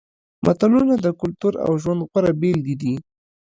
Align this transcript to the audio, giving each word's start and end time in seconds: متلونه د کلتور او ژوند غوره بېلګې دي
متلونه 0.45 0.95
د 0.99 1.07
کلتور 1.21 1.53
او 1.65 1.71
ژوند 1.81 2.01
غوره 2.09 2.31
بېلګې 2.39 2.75
دي 2.81 2.93